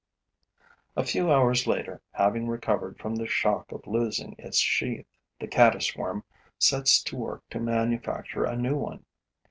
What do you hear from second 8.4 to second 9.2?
a new one.